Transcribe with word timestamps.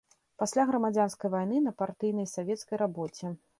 Пасля 0.43 0.63
грамадзянскай 0.69 1.31
вайны 1.35 1.61
на 1.67 1.75
партыйнай 1.83 2.29
і 2.31 2.33
савецкай 2.35 2.83
рабоце. 2.87 3.35